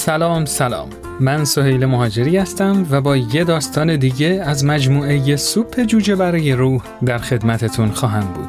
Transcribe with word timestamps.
سلام 0.00 0.44
سلام. 0.44 0.88
من 1.20 1.44
سهیل 1.44 1.86
مهاجری 1.86 2.36
هستم 2.36 2.86
و 2.90 3.00
با 3.00 3.16
یه 3.16 3.44
داستان 3.44 3.96
دیگه 3.96 4.42
از 4.46 4.64
مجموعه 4.64 5.36
سوپ 5.36 5.80
جوجه 5.80 6.16
برای 6.16 6.52
روح 6.52 6.82
در 7.04 7.18
خدمتتون 7.18 7.90
خواهم 7.90 8.32
بود. 8.32 8.48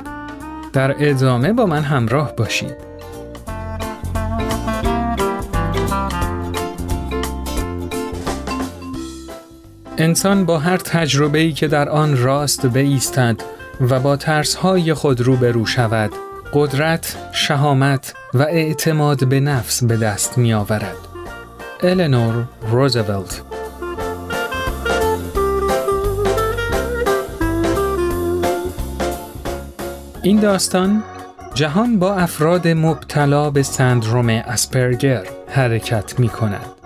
در 0.74 0.96
ادامه 1.10 1.54
با 1.54 1.66
من 1.66 1.84
همراه 1.84 2.36
باشید. 2.36 2.76
انسان 9.98 10.46
با 10.46 10.60
هر 10.60 10.78
تجربه‌ای 10.78 11.54
که 11.54 11.68
در 11.68 11.90
آن 11.90 12.18
راست 12.18 12.66
بایستد 12.66 13.42
و 13.90 14.00
با 14.00 14.18
ترسهای 14.18 14.94
خود 14.94 15.22
روبرو 15.22 15.66
شود 15.66 16.12
قدرت، 16.54 17.16
شهامت 17.32 18.14
و 18.34 18.42
اعتماد 18.42 19.28
به 19.28 19.40
نفس 19.40 19.84
به 19.84 19.98
دست 19.98 20.38
می 20.38 20.54
آورد. 20.54 21.11
النور 21.84 22.46
روزولت 22.72 23.42
این 30.24 30.40
داستان 30.40 31.04
جهان 31.54 32.00
با 32.00 32.16
افراد 32.16 32.68
مبتلا 32.68 33.50
به 33.50 33.64
سندروم 33.64 34.30
اسپرگر 34.30 35.24
حرکت 35.48 36.20
می 36.20 36.30
کند. 36.30 36.81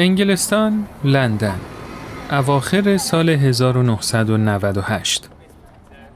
انگلستان، 0.00 0.86
لندن 1.04 1.60
اواخر 2.30 2.96
سال 2.96 3.28
1998 3.28 5.28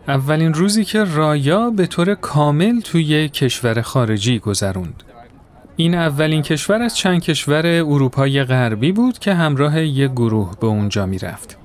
اولین 0.08 0.54
روزی 0.54 0.84
که 0.84 1.04
رایا 1.04 1.70
به 1.70 1.86
طور 1.86 2.14
کامل 2.14 2.80
توی 2.80 3.28
کشور 3.28 3.82
خارجی 3.82 4.38
گذروند. 4.38 5.02
این 5.76 5.94
اولین 5.94 6.42
کشور 6.42 6.82
از 6.82 6.96
چند 6.96 7.22
کشور 7.22 7.66
اروپای 7.66 8.44
غربی 8.44 8.92
بود 8.92 9.18
که 9.18 9.34
همراه 9.34 9.82
یک 9.82 10.10
گروه 10.10 10.50
به 10.60 10.66
اونجا 10.66 11.06
می‌رفت. 11.06 11.58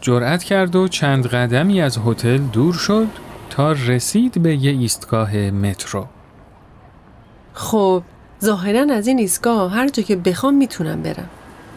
جرأت 0.00 0.44
کرد 0.44 0.76
و 0.76 0.88
چند 0.88 1.26
قدمی 1.26 1.80
از 1.80 1.98
هتل 2.06 2.38
دور 2.38 2.74
شد 2.74 3.08
تا 3.50 3.72
رسید 3.72 4.42
به 4.42 4.56
یه 4.56 4.70
ایستگاه 4.70 5.36
مترو. 5.36 6.06
خب 7.54 8.02
ظاهرا 8.44 8.94
از 8.94 9.06
این 9.06 9.18
ایستگاه 9.18 9.72
هر 9.72 9.88
جا 9.88 10.02
که 10.02 10.16
بخوام 10.16 10.54
می‌تونم 10.54 11.02
برم. 11.02 11.28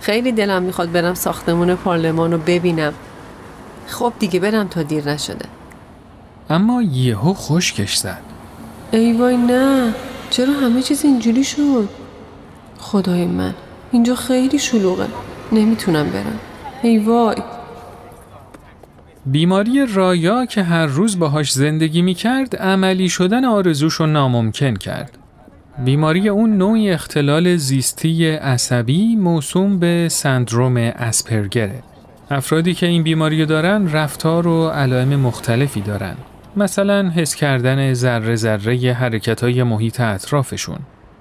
خیلی 0.01 0.31
دلم 0.31 0.63
می‌خواد 0.63 0.91
برم 0.91 1.13
ساختمون 1.13 1.75
پارلمان 1.75 2.31
رو 2.31 2.37
ببینم. 2.37 2.93
خب 3.87 4.13
دیگه 4.19 4.39
برم 4.39 4.67
تا 4.67 4.83
دیر 4.83 5.09
نشده. 5.09 5.45
اما 6.49 6.81
یهو 6.81 7.33
خشکش 7.33 7.95
زد. 7.95 8.21
ای 8.91 9.13
وای 9.13 9.37
نه 9.37 9.93
چرا 10.29 10.53
همه 10.53 10.81
چیز 10.81 11.05
اینجوری 11.05 11.43
شد؟ 11.43 11.89
خدای 12.79 13.25
من 13.25 13.53
اینجا 13.91 14.15
خیلی 14.15 14.59
شلوغه. 14.59 15.07
نمی‌تونم 15.51 16.09
برم. 16.09 16.39
ای 16.83 16.97
وای. 16.97 17.35
بیماری 19.25 19.85
رایا 19.85 20.45
که 20.45 20.63
هر 20.63 20.85
روز 20.85 21.19
باهاش 21.19 21.51
زندگی 21.51 22.01
می‌کرد 22.01 22.55
عملی 22.55 23.09
شدن 23.09 23.45
آرزوش 23.45 23.93
رو 23.93 24.05
ناممکن 24.07 24.75
کرد. 24.75 25.16
بیماری 25.85 26.29
اون 26.29 26.57
نوعی 26.57 26.91
اختلال 26.91 27.55
زیستی 27.55 28.29
عصبی 28.29 29.15
موسوم 29.15 29.79
به 29.79 30.07
سندروم 30.11 30.77
اسپرگره. 30.77 31.83
افرادی 32.31 32.73
که 32.73 32.85
این 32.85 33.03
بیماری 33.03 33.45
دارن 33.45 33.91
رفتار 33.91 34.47
و 34.47 34.69
علائم 34.69 35.15
مختلفی 35.15 35.81
دارن. 35.81 36.15
مثلا 36.55 37.09
حس 37.09 37.35
کردن 37.35 37.93
ذره 37.93 38.35
ذره 38.35 38.93
حرکت 38.93 39.43
های 39.43 39.63
محیط 39.63 40.01
اطرافشون. 40.01 40.77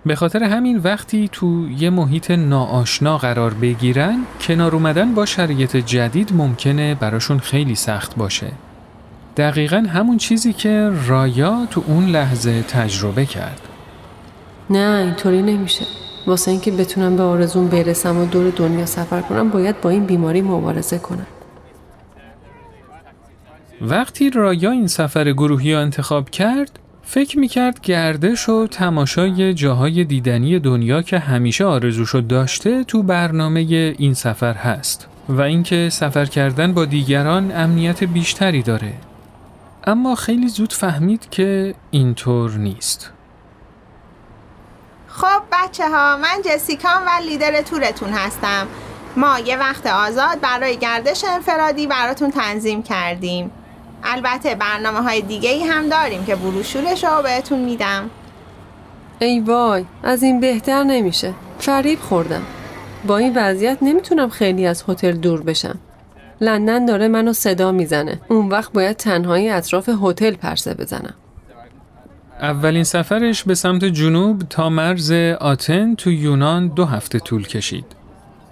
به 0.06 0.14
خاطر 0.14 0.42
همین 0.42 0.78
وقتی 0.78 1.28
تو 1.32 1.68
یه 1.78 1.90
محیط 1.90 2.30
ناآشنا 2.30 3.18
قرار 3.18 3.54
بگیرن 3.54 4.18
کنار 4.40 4.74
اومدن 4.74 5.14
با 5.14 5.26
شرایط 5.26 5.76
جدید 5.76 6.32
ممکنه 6.34 6.94
براشون 6.94 7.38
خیلی 7.38 7.74
سخت 7.74 8.16
باشه. 8.16 8.52
دقیقا 9.36 9.86
همون 9.88 10.16
چیزی 10.16 10.52
که 10.52 10.90
رایا 11.06 11.66
تو 11.70 11.84
اون 11.86 12.06
لحظه 12.06 12.62
تجربه 12.62 13.26
کرد. 13.26 13.60
نه 14.70 15.02
اینطوری 15.04 15.42
نمیشه. 15.42 15.84
واسه 16.26 16.50
اینکه 16.50 16.70
بتونم 16.70 17.16
به 17.16 17.22
آرزون 17.22 17.68
برسم 17.68 18.16
و 18.16 18.26
دور 18.26 18.50
دنیا 18.50 18.86
سفر 18.86 19.20
کنم 19.20 19.50
باید 19.50 19.80
با 19.80 19.90
این 19.90 20.04
بیماری 20.04 20.42
مبارزه 20.42 20.98
کنم. 20.98 21.26
وقتی 23.80 24.30
رایا 24.30 24.70
این 24.70 24.86
سفر 24.86 25.32
گروهی 25.32 25.72
ها 25.72 25.80
انتخاب 25.80 26.30
کرد 26.30 26.78
فکر 27.02 27.38
می‌کرد 27.38 27.80
گردش 27.80 28.48
و 28.48 28.66
تماشای 28.66 29.54
جاهای 29.54 30.04
دیدنی 30.04 30.58
دنیا 30.58 31.02
که 31.02 31.18
همیشه 31.18 31.64
آرزوشو 31.64 32.20
داشته 32.20 32.84
تو 32.84 33.02
برنامه 33.02 33.60
این 33.98 34.14
سفر 34.14 34.54
هست 34.54 35.08
و 35.28 35.40
اینکه 35.40 35.88
سفر 35.92 36.24
کردن 36.24 36.74
با 36.74 36.84
دیگران 36.84 37.52
امنیت 37.54 38.04
بیشتری 38.04 38.62
داره. 38.62 38.92
اما 39.84 40.14
خیلی 40.14 40.48
زود 40.48 40.72
فهمید 40.72 41.30
که 41.30 41.74
اینطور 41.90 42.50
نیست. 42.50 43.12
خب 45.16 45.42
بچه 45.52 45.88
ها 45.88 46.16
من 46.16 46.42
جسیکام 46.44 47.02
و 47.06 47.22
لیدر 47.22 47.62
تورتون 47.62 48.10
هستم. 48.12 48.66
ما 49.16 49.38
یه 49.38 49.56
وقت 49.56 49.86
آزاد 49.86 50.40
برای 50.40 50.76
گردش 50.76 51.24
انفرادی 51.24 51.86
براتون 51.86 52.30
تنظیم 52.30 52.82
کردیم. 52.82 53.50
البته 54.04 54.54
برنامه 54.54 55.02
های 55.02 55.20
دیگه 55.20 55.50
ای 55.50 55.64
هم 55.64 55.88
داریم 55.88 56.24
که 56.24 56.36
بروشورش 56.36 57.04
رو 57.04 57.22
بهتون 57.22 57.58
میدم. 57.58 58.10
ای 59.18 59.40
وای 59.40 59.84
از 60.02 60.22
این 60.22 60.40
بهتر 60.40 60.82
نمیشه. 60.82 61.34
فریب 61.58 62.00
خوردم. 62.00 62.42
با 63.06 63.16
این 63.16 63.32
وضعیت 63.36 63.78
نمی‌تونم 63.82 64.28
خیلی 64.28 64.66
از 64.66 64.84
هتل 64.88 65.12
دور 65.12 65.42
بشم. 65.42 65.78
لندن 66.40 66.86
داره 66.86 67.08
منو 67.08 67.32
صدا 67.32 67.72
می‌زنه. 67.72 68.20
اون 68.28 68.48
وقت 68.48 68.72
باید 68.72 68.96
تنهایی 68.96 69.50
اطراف 69.50 69.90
هتل 70.02 70.34
پرسه 70.34 70.74
بزنم. 70.74 71.14
اولین 72.40 72.84
سفرش 72.84 73.44
به 73.44 73.54
سمت 73.54 73.84
جنوب 73.84 74.42
تا 74.50 74.68
مرز 74.68 75.12
آتن 75.40 75.94
تو 75.94 76.10
یونان 76.10 76.68
دو 76.68 76.84
هفته 76.84 77.18
طول 77.18 77.46
کشید. 77.46 77.84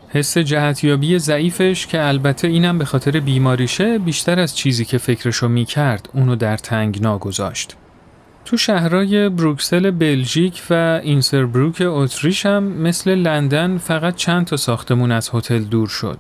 حس 0.09 0.39
جهتیابی 0.39 1.19
ضعیفش 1.19 1.87
که 1.87 2.07
البته 2.07 2.49
اینم 2.49 2.79
به 2.79 2.85
خاطر 2.85 3.21
بیماریشه 3.21 3.99
بیشتر 3.99 4.41
از 4.41 4.57
چیزی 4.57 4.85
که 4.85 4.99
فکرشو 4.99 5.49
می‌کرد 5.49 6.09
اونو 6.15 6.37
در 6.37 6.57
تنگنا 6.57 7.19
گذاشت. 7.19 7.77
تو 8.45 8.57
شهرهای 8.57 9.29
بروکسل 9.29 9.91
بلژیک 9.91 10.63
و 10.71 11.01
اینسربروک 11.03 11.83
اتریش 11.87 12.47
هم 12.47 12.63
مثل 12.63 13.15
لندن 13.15 13.79
فقط 13.79 14.17
چند 14.17 14.47
تا 14.47 14.57
ساختمون 14.57 15.13
از 15.13 15.31
هتل 15.33 15.63
دور 15.63 15.89
شد. 15.89 16.19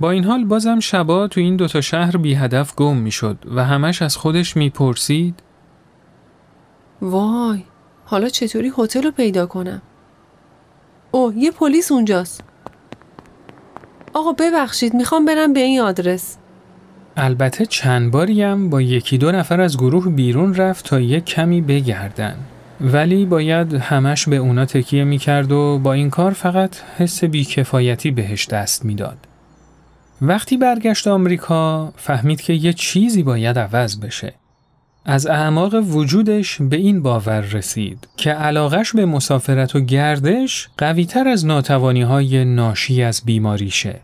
با 0.00 0.10
این 0.10 0.24
حال 0.24 0.44
بازم 0.44 0.80
شبا 0.80 1.28
تو 1.28 1.40
این 1.40 1.56
دوتا 1.56 1.80
شهر 1.80 2.16
بی 2.16 2.34
هدف 2.34 2.74
گم 2.74 2.96
می‌شد 2.96 3.38
و 3.54 3.64
همش 3.64 4.02
از 4.02 4.16
خودش 4.16 4.56
می‌پرسید 4.56 5.42
وای 7.02 7.62
حالا 8.04 8.28
چطوری 8.28 8.72
هتل 8.78 9.02
رو 9.02 9.10
پیدا 9.10 9.46
کنم 9.46 9.82
اوه 11.10 11.36
یه 11.36 11.50
پلیس 11.50 11.92
اونجاست 11.92 12.44
آقا 14.12 14.32
ببخشید 14.32 14.94
می‌خوام 14.94 15.24
برم 15.24 15.52
به 15.52 15.60
این 15.60 15.80
آدرس 15.80 16.36
البته 17.16 17.66
چند 17.66 18.10
باریم 18.10 18.70
با 18.70 18.80
یکی 18.80 19.18
دو 19.18 19.32
نفر 19.32 19.60
از 19.60 19.76
گروه 19.76 20.08
بیرون 20.08 20.54
رفت 20.54 20.84
تا 20.86 21.00
یک 21.00 21.24
کمی 21.24 21.60
بگردن 21.60 22.36
ولی 22.80 23.26
باید 23.26 23.74
همش 23.74 24.28
به 24.28 24.36
اونا 24.36 24.64
تکیه 24.64 25.04
می‌کرد 25.04 25.52
و 25.52 25.78
با 25.78 25.92
این 25.92 26.10
کار 26.10 26.32
فقط 26.32 26.76
حس 26.98 27.24
بیکفایتی 27.24 28.10
بهش 28.10 28.48
دست 28.48 28.84
می‌داد. 28.84 29.18
وقتی 30.22 30.56
برگشت 30.56 31.06
آمریکا 31.06 31.92
فهمید 31.96 32.40
که 32.40 32.52
یه 32.52 32.72
چیزی 32.72 33.22
باید 33.22 33.58
عوض 33.58 34.00
بشه. 34.00 34.34
از 35.04 35.26
اعماق 35.26 35.74
وجودش 35.74 36.58
به 36.60 36.76
این 36.76 37.02
باور 37.02 37.40
رسید 37.40 38.08
که 38.16 38.30
علاقش 38.30 38.92
به 38.92 39.06
مسافرت 39.06 39.76
و 39.76 39.80
گردش 39.80 40.68
قویتر 40.78 41.28
از 41.28 41.46
ناتوانی 41.46 42.02
های 42.02 42.44
ناشی 42.44 43.02
از 43.02 43.22
بیماریشه. 43.24 44.00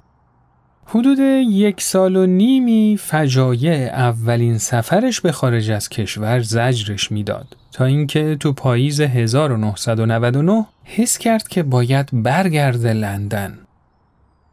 حدود 0.86 1.18
یک 1.48 1.80
سال 1.80 2.16
و 2.16 2.26
نیمی 2.26 2.98
فجایع 3.00 3.90
اولین 3.92 4.58
سفرش 4.58 5.20
به 5.20 5.32
خارج 5.32 5.70
از 5.70 5.88
کشور 5.88 6.40
زجرش 6.40 7.12
می‌داد 7.12 7.56
تا 7.72 7.84
اینکه 7.84 8.36
تو 8.40 8.52
پاییز 8.52 9.00
1999 9.00 10.66
حس 10.84 11.18
کرد 11.18 11.48
که 11.48 11.62
باید 11.62 12.08
برگرده 12.12 12.92
لندن. 12.92 13.58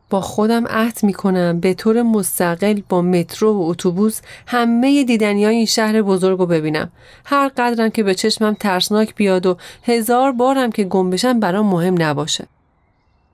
با 0.10 0.22
خودم 0.22 0.68
عهد 0.68 1.00
می 1.04 1.14
کنم 1.14 1.60
به 1.60 1.74
طور 1.74 2.02
مستقل 2.02 2.82
با 2.90 3.02
مترو 3.02 3.54
و 3.54 3.70
اتوبوس 3.70 4.22
همه 4.48 5.04
دیدنی 5.04 5.46
های 5.46 5.56
این 5.56 5.66
شهر 5.66 6.02
بزرگ 6.02 6.40
رو 6.40 6.46
ببینم. 6.46 6.92
هر 7.26 7.52
قدرم 7.58 7.90
که 7.90 8.04
به 8.04 8.16
چشمم 8.16 8.54
ترسناک 8.54 9.16
بیاد 9.16 9.46
و 9.46 9.58
هزار 9.84 10.32
بارم 10.32 10.72
که 10.72 10.84
گم 10.84 11.10
بشم 11.10 11.40
برام 11.40 11.66
مهم 11.66 12.02
نباشه. 12.02 12.48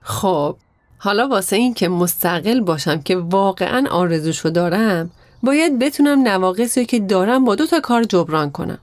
خب 0.00 0.56
حالا 0.98 1.28
واسه 1.28 1.56
این 1.56 1.74
که 1.74 1.88
مستقل 1.88 2.60
باشم 2.60 3.02
که 3.02 3.16
واقعا 3.16 3.86
آرزوشو 3.90 4.48
دارم 4.48 5.10
باید 5.42 5.78
بتونم 5.78 6.28
نواقصی 6.28 6.86
که 6.86 7.00
دارم 7.00 7.44
با 7.44 7.54
دو 7.54 7.66
تا 7.66 7.80
کار 7.80 8.04
جبران 8.04 8.50
کنم. 8.50 8.78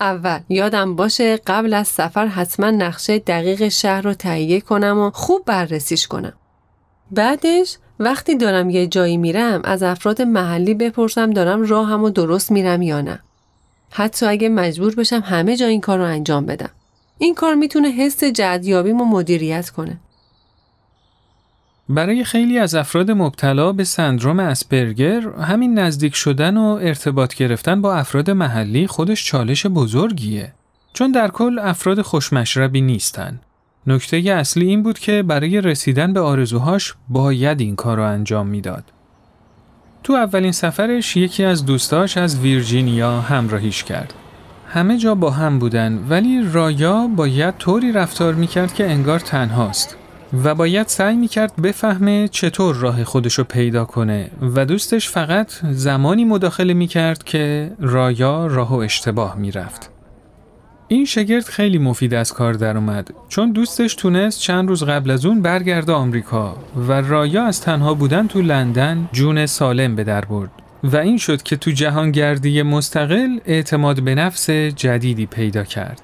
اول 0.00 0.40
یادم 0.48 0.96
باشه 0.96 1.36
قبل 1.36 1.74
از 1.74 1.88
سفر 1.88 2.26
حتما 2.26 2.70
نقشه 2.70 3.18
دقیق 3.18 3.68
شهر 3.68 4.00
رو 4.00 4.14
تهیه 4.14 4.60
کنم 4.60 4.98
و 4.98 5.10
خوب 5.10 5.44
بررسیش 5.46 6.06
کنم. 6.06 6.32
بعدش 7.14 7.76
وقتی 8.00 8.36
دارم 8.36 8.70
یه 8.70 8.86
جایی 8.86 9.16
میرم 9.16 9.60
از 9.64 9.82
افراد 9.82 10.22
محلی 10.22 10.74
بپرسم 10.74 11.30
دارم 11.30 11.62
راهم 11.62 12.02
و 12.02 12.10
درست 12.10 12.52
میرم 12.52 12.82
یا 12.82 13.00
نه. 13.00 13.18
حتی 13.90 14.26
اگه 14.26 14.48
مجبور 14.48 14.94
بشم 14.94 15.20
همه 15.20 15.56
جا 15.56 15.66
این 15.66 15.80
کار 15.80 15.98
رو 15.98 16.04
انجام 16.04 16.46
بدم. 16.46 16.70
این 17.18 17.34
کار 17.34 17.54
می‌تونه 17.54 17.88
حس 17.88 18.24
جدیابیم 18.24 19.00
و 19.00 19.04
مدیریت 19.04 19.70
کنه. 19.70 19.98
برای 21.88 22.24
خیلی 22.24 22.58
از 22.58 22.74
افراد 22.74 23.10
مبتلا 23.10 23.72
به 23.72 23.84
سندروم 23.84 24.40
اسپرگر 24.40 25.28
همین 25.28 25.78
نزدیک 25.78 26.14
شدن 26.14 26.56
و 26.56 26.78
ارتباط 26.82 27.34
گرفتن 27.34 27.80
با 27.80 27.94
افراد 27.94 28.30
محلی 28.30 28.86
خودش 28.86 29.24
چالش 29.24 29.66
بزرگیه 29.66 30.52
چون 30.92 31.12
در 31.12 31.28
کل 31.28 31.58
افراد 31.58 32.02
خوشمشربی 32.02 32.80
نیستن 32.80 33.40
نکته 33.86 34.16
اصلی 34.16 34.66
این 34.66 34.82
بود 34.82 34.98
که 34.98 35.22
برای 35.22 35.60
رسیدن 35.60 36.12
به 36.12 36.20
آرزوهاش 36.20 36.94
باید 37.08 37.60
این 37.60 37.76
کار 37.76 37.96
رو 37.96 38.02
انجام 38.02 38.46
می‌داد. 38.46 38.84
تو 40.02 40.12
اولین 40.12 40.52
سفرش 40.52 41.16
یکی 41.16 41.44
از 41.44 41.66
دوستاش 41.66 42.16
از 42.16 42.40
ویرجینیا 42.40 43.20
همراهیش 43.20 43.84
کرد. 43.84 44.14
همه 44.68 44.98
جا 44.98 45.14
با 45.14 45.30
هم 45.30 45.58
بودن 45.58 46.04
ولی 46.08 46.42
رایا 46.52 47.06
باید 47.16 47.56
طوری 47.58 47.92
رفتار 47.92 48.34
می‌کرد 48.34 48.74
که 48.74 48.90
انگار 48.90 49.18
تنهاست 49.18 49.96
و 50.44 50.54
باید 50.54 50.86
سعی 50.86 51.16
می‌کرد 51.16 51.62
بفهمه 51.62 52.28
چطور 52.28 52.74
راه 52.74 53.04
خودشو 53.04 53.44
پیدا 53.44 53.84
کنه 53.84 54.30
و 54.40 54.64
دوستش 54.64 55.08
فقط 55.08 55.52
زمانی 55.70 56.24
مداخله 56.24 56.74
می‌کرد 56.74 57.24
که 57.24 57.72
رایا 57.78 58.46
راه 58.46 58.72
و 58.72 58.78
اشتباه 58.78 59.36
می‌رفت. 59.36 59.90
این 60.88 61.04
شگرد 61.04 61.44
خیلی 61.44 61.78
مفید 61.78 62.14
از 62.14 62.32
کار 62.32 62.52
در 62.52 62.76
اومد 62.76 63.10
چون 63.28 63.52
دوستش 63.52 63.94
تونست 63.94 64.40
چند 64.40 64.68
روز 64.68 64.82
قبل 64.82 65.10
از 65.10 65.26
اون 65.26 65.42
برگرده 65.42 65.92
آمریکا 65.92 66.56
و 66.88 66.92
رایا 66.92 67.44
از 67.44 67.60
تنها 67.60 67.94
بودن 67.94 68.26
تو 68.26 68.42
لندن 68.42 69.08
جون 69.12 69.46
سالم 69.46 69.96
به 69.96 70.04
در 70.04 70.24
برد 70.24 70.50
و 70.84 70.96
این 70.96 71.18
شد 71.18 71.42
که 71.42 71.56
تو 71.56 71.70
جهانگردی 71.70 72.62
مستقل 72.62 73.38
اعتماد 73.46 74.02
به 74.02 74.14
نفس 74.14 74.50
جدیدی 74.50 75.26
پیدا 75.26 75.64
کرد. 75.64 76.00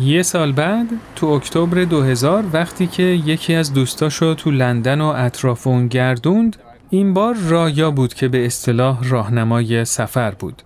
یه 0.00 0.22
سال 0.22 0.52
بعد 0.52 0.86
تو 1.16 1.26
اکتبر 1.26 1.84
2000 1.84 2.44
وقتی 2.52 2.86
که 2.86 3.02
یکی 3.02 3.54
از 3.54 3.72
دوستاشو 3.72 4.34
تو 4.34 4.50
لندن 4.50 5.00
و 5.00 5.06
اطراف 5.16 5.66
اون 5.66 5.88
گردوند 5.88 6.56
این 6.90 7.14
بار 7.14 7.34
رایا 7.34 7.90
بود 7.90 8.14
که 8.14 8.28
به 8.28 8.46
اصطلاح 8.46 9.08
راهنمای 9.08 9.84
سفر 9.84 10.30
بود. 10.30 10.62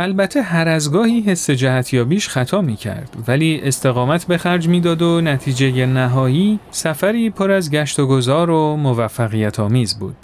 البته 0.00 0.42
هر 0.42 0.68
از 0.68 0.92
گاهی 0.92 1.20
حس 1.20 1.50
جهتیابیش 1.50 2.28
خطا 2.28 2.60
می 2.60 2.76
کرد 2.76 3.16
ولی 3.28 3.60
استقامت 3.64 4.26
به 4.26 4.38
خرج 4.38 4.68
می‌داد 4.68 5.02
و 5.02 5.20
نتیجه 5.20 5.86
نهایی 5.86 6.58
سفری 6.70 7.30
پر 7.30 7.50
از 7.50 7.70
گشت 7.70 7.98
و 7.98 8.06
گذار 8.06 8.50
و 8.50 8.76
موفقیت 8.76 9.60
آمیز 9.60 9.98
بود. 9.98 10.16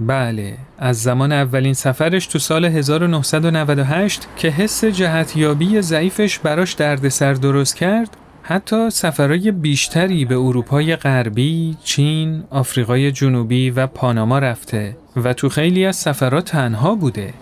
بله، 0.00 0.54
از 0.78 1.02
زمان 1.02 1.32
اولین 1.32 1.74
سفرش 1.74 2.26
تو 2.26 2.38
سال 2.38 2.64
1998 2.64 4.28
که 4.36 4.48
حس 4.48 4.84
جهتیابی 4.84 5.80
ضعیفش 5.80 6.38
براش 6.38 6.72
دردسر 6.72 7.32
درست 7.32 7.76
کرد، 7.76 8.16
حتی 8.42 8.90
سفرهای 8.90 9.50
بیشتری 9.52 10.24
به 10.24 10.34
اروپای 10.34 10.96
غربی، 10.96 11.76
چین، 11.84 12.42
آفریقای 12.50 13.12
جنوبی 13.12 13.70
و 13.70 13.86
پاناما 13.86 14.38
رفته 14.38 14.96
و 15.16 15.32
تو 15.32 15.48
خیلی 15.48 15.84
از 15.84 15.96
سفرها 15.96 16.40
تنها 16.40 16.94
بوده. 16.94 17.34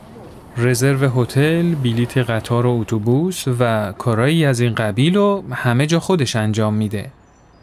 رزرو 0.58 1.22
هتل، 1.22 1.74
بلیت 1.74 2.18
قطار 2.18 2.66
و 2.66 2.80
اتوبوس 2.80 3.44
و 3.58 3.92
کارایی 3.98 4.44
از 4.44 4.60
این 4.60 4.74
قبیل 4.74 5.16
و 5.16 5.42
همه 5.52 5.86
جا 5.86 6.00
خودش 6.00 6.36
انجام 6.36 6.74
میده. 6.74 7.10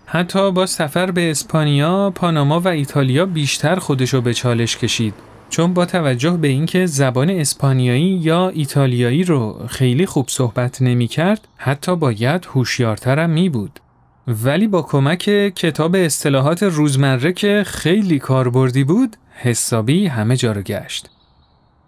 حتی 0.05 0.51
با 0.51 0.65
سفر 0.65 1.11
به 1.11 1.31
اسپانیا، 1.31 2.11
پاناما 2.15 2.59
و 2.59 2.67
ایتالیا 2.67 3.25
بیشتر 3.25 3.75
خودشو 3.75 4.21
به 4.21 4.33
چالش 4.33 4.77
کشید 4.77 5.13
چون 5.49 5.73
با 5.73 5.85
توجه 5.85 6.31
به 6.31 6.47
اینکه 6.47 6.85
زبان 6.85 7.29
اسپانیایی 7.29 8.19
یا 8.23 8.49
ایتالیایی 8.49 9.23
رو 9.23 9.67
خیلی 9.67 10.05
خوب 10.05 10.25
صحبت 10.29 10.81
نمی 10.81 11.07
کرد، 11.07 11.47
حتی 11.57 11.95
باید 11.95 12.47
هوشیارترم 12.53 13.29
می 13.29 13.49
بود. 13.49 13.79
ولی 14.27 14.67
با 14.67 14.81
کمک 14.81 15.23
کتاب 15.55 15.95
اصطلاحات 15.95 16.63
روزمره 16.63 17.33
که 17.33 17.63
خیلی 17.65 18.19
کاربردی 18.19 18.83
بود، 18.83 19.15
حسابی 19.35 20.07
همه 20.07 20.37
جا 20.37 20.51
رو 20.51 20.61
گشت. 20.61 21.09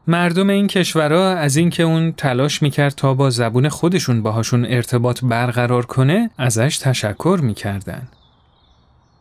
مردم 0.08 0.50
این 0.50 0.68
کشورها 0.68 1.30
از 1.30 1.58
اینکه 1.58 1.84
اون 1.84 2.12
تلاش 2.12 2.62
می‌کرد 2.62 2.94
تا 2.96 3.14
با 3.14 3.30
زبون 3.30 3.70
خودشون 3.70 4.24
باهاشون 4.24 4.66
ارتباط 4.66 5.20
برقرار 5.24 5.86
کنه 5.86 6.30
ازش 6.38 6.78
تشکر 6.78 7.40
می‌کردن. 7.44 8.08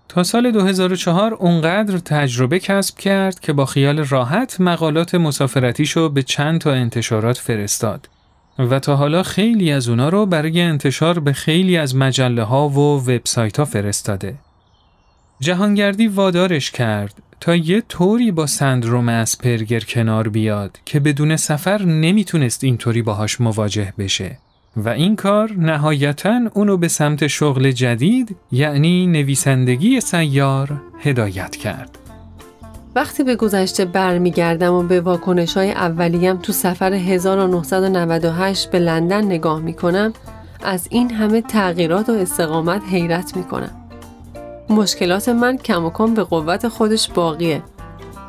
تا 0.09 0.23
سال 0.23 0.51
2004 0.51 1.35
اونقدر 1.35 1.99
تجربه 1.99 2.59
کسب 2.59 2.99
کرد 2.99 3.41
که 3.41 3.53
با 3.53 3.67
خیال 3.67 3.99
راحت 3.99 4.61
مقالات 4.61 5.15
مسافرتیشو 5.15 6.09
به 6.09 6.23
چند 6.23 6.61
تا 6.61 6.73
انتشارات 6.73 7.39
فرستاد 7.39 8.09
و 8.59 8.79
تا 8.79 8.97
حالا 8.97 9.23
خیلی 9.23 9.73
از 9.73 9.89
اونا 9.89 10.09
رو 10.09 10.27
برای 10.27 10.61
انتشار 10.61 11.19
به 11.19 11.33
خیلی 11.33 11.77
از 11.77 11.97
مجله 11.97 12.43
ها 12.43 12.69
و 12.69 12.79
وبسایت 12.79 13.59
ها 13.59 13.65
فرستاده. 13.65 14.35
جهانگردی 15.41 16.07
وادارش 16.07 16.71
کرد 16.71 17.23
تا 17.41 17.57
یه 17.57 17.83
طوری 17.89 18.33
با 18.33 18.47
سندروم 18.47 19.09
اسپرگر 19.09 19.81
کنار 19.81 20.29
بیاد 20.29 20.79
که 20.85 21.01
بدون 21.01 21.37
سفر 21.37 21.83
نمی‌تونست 21.83 22.65
اینطوری 22.65 23.03
باهاش 23.03 23.41
مواجه 23.41 23.93
بشه 23.99 24.39
و 24.77 24.89
این 24.89 25.17
کار 25.17 25.53
نهایتا 25.53 26.41
اونو 26.55 26.77
به 26.77 26.89
سمت 26.89 27.27
شغل 27.27 27.71
جدید 27.71 28.37
یعنی 28.53 29.07
نویسندگی 29.07 30.01
سیار 30.01 30.83
هدایت 31.01 31.57
کرد. 31.57 31.99
وقتی 32.95 33.25
به 33.25 33.37
گذشته 33.37 33.85
برمیگردم 33.85 34.73
و 34.73 34.83
به 34.83 35.01
واکنش 35.01 35.57
های 35.57 35.71
اولیم 35.71 36.37
تو 36.37 36.53
سفر 36.53 36.93
1998 36.93 38.71
به 38.71 38.79
لندن 38.79 39.25
نگاه 39.25 39.61
می‌کنم 39.61 40.13
از 40.63 40.89
این 40.91 41.11
همه 41.11 41.43
تغییرات 41.43 42.09
و 42.09 42.13
استقامت 42.13 42.83
حیرت 42.91 43.37
می‌کنم. 43.37 43.84
مشکلات 44.69 45.29
من 45.29 45.57
کم 45.57 45.85
و 45.85 45.91
کم 45.91 46.15
به 46.15 46.23
قوت 46.23 46.69
خودش 46.69 47.09
باقیه 47.09 47.63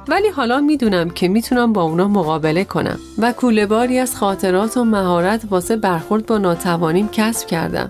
ولی 0.07 0.27
حالا 0.27 0.61
می‌دونم 0.61 1.09
که 1.09 1.27
می‌تونم 1.27 1.73
با 1.73 1.81
اونا 1.81 2.07
مقابله 2.07 2.63
کنم 2.63 2.99
و 3.17 3.31
کوله 3.31 3.65
باری 3.65 3.99
از 3.99 4.15
خاطرات 4.15 4.77
و 4.77 4.83
مهارت 4.83 5.41
واسه 5.49 5.75
برخورد 5.75 6.25
با 6.25 6.37
ناتوانیم 6.37 7.09
کسب 7.11 7.47
کردم. 7.47 7.89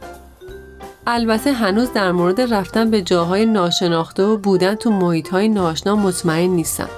البته 1.08 1.52
هنوز 1.52 1.94
در 1.94 2.12
مورد 2.12 2.42
رفتن 2.54 2.92
به 2.92 3.02
جاهای 3.02 3.46
ناشناخته 3.46 4.24
و 4.24 4.38
بودن 4.38 4.76
تو 4.76 4.92
محیطهای 4.92 5.50
ناشنا 5.50 5.96
مطمئن 5.96 6.50
نیستم 6.50 6.90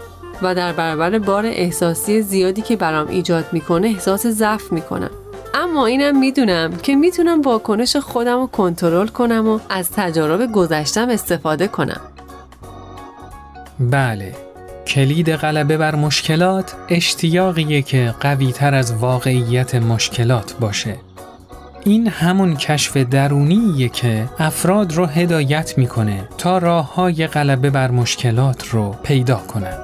و 0.42 0.56
در 0.56 0.74
برابر 0.74 1.20
بار 1.20 1.46
احساسی 1.46 2.22
زیادی 2.22 2.62
که 2.62 2.76
برام 2.76 3.08
ایجاد 3.08 3.46
می‌کنه 3.52 3.88
احساس 3.88 4.28
ضعف 4.28 4.72
می‌کنم. 4.72 5.12
اما 5.54 5.86
اینم 5.86 6.20
می‌دونم 6.20 6.78
که 6.78 6.96
می‌تونم 6.96 7.42
واکنش 7.42 7.96
خودم 7.96 8.40
رو 8.40 8.48
کنترل 8.48 9.08
کنم 9.08 9.48
و 9.48 9.60
از 9.70 9.92
تجارب 9.92 10.52
گذشتم 10.52 11.10
استفاده 11.10 11.68
کنم. 11.68 12.02
بله 13.80 14.36
کلید 14.88 15.32
غلبه 15.32 15.78
بر 15.78 15.96
مشکلات 15.96 16.76
اشتیاقیه 16.90 17.82
که 17.82 18.16
قوی 18.20 18.52
تر 18.52 18.76
از 18.76 18.94
واقعیت 18.94 19.76
مشکلات 19.76 20.54
باشه. 20.60 20.96
این 21.84 22.08
همون 22.08 22.56
کشف 22.56 22.98
درونیه 22.98 23.90
که 23.90 24.30
افراد 24.40 24.94
رو 24.94 25.06
هدایت 25.06 25.78
می‌کنه 25.78 26.30
تا 26.38 26.58
راه 26.58 26.96
های 26.96 27.28
غلبه 27.28 27.70
بر 27.70 27.92
مشکلات 27.92 28.68
رو 28.68 28.96
پیدا 29.04 29.36
کنن. 29.36 29.78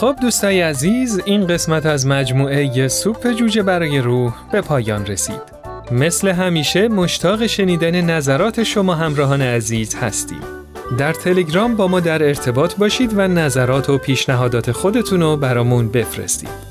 خب 0.00 0.16
دوستای 0.20 0.60
عزیز 0.60 1.20
این 1.24 1.46
قسمت 1.46 1.86
از 1.86 2.06
مجموعه 2.06 2.88
سوپ 2.88 3.32
جوجه 3.32 3.62
برای 3.62 3.98
روح 3.98 4.32
به 4.52 4.60
پایان 4.60 5.06
رسید. 5.06 5.42
مثل 5.92 6.28
همیشه 6.28 6.88
مشتاق 6.88 7.46
شنیدن 7.46 8.00
نظرات 8.00 8.62
شما 8.62 8.94
همراهان 8.94 9.42
عزیز 9.42 9.94
هستیم. 9.94 10.40
در 10.98 11.12
تلگرام 11.12 11.76
با 11.76 11.88
ما 11.88 12.00
در 12.00 12.22
ارتباط 12.22 12.74
باشید 12.74 13.18
و 13.18 13.28
نظرات 13.28 13.90
و 13.90 13.98
پیشنهادات 13.98 14.72
خودتون 14.72 15.20
رو 15.20 15.36
برامون 15.36 15.88
بفرستید. 15.88 16.70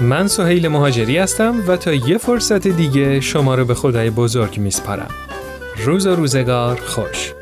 من 0.00 0.26
سهیل 0.26 0.68
مهاجری 0.68 1.18
هستم 1.18 1.54
و 1.66 1.76
تا 1.76 1.92
یه 1.92 2.18
فرصت 2.18 2.68
دیگه 2.68 3.20
شما 3.20 3.54
رو 3.54 3.64
به 3.64 3.74
خدای 3.74 4.10
بزرگ 4.10 4.58
میسپارم. 4.58 5.10
روز 5.84 6.06
و 6.06 6.16
روزگار 6.16 6.80
خوش. 6.80 7.32